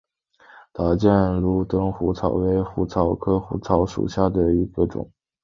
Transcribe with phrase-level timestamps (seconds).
[0.73, 5.11] 打箭炉虎耳草为虎耳草科虎耳草属下的一个种。